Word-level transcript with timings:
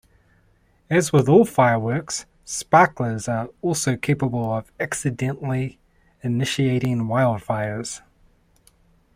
As 0.89 1.13
with 1.13 1.29
all 1.29 1.45
fireworks, 1.45 2.25
sparklers 2.43 3.27
are 3.27 3.49
also 3.61 3.95
capable 3.95 4.51
of 4.51 4.71
accidentally 4.79 5.77
initiating 6.23 6.97
wildfires. 7.03 8.01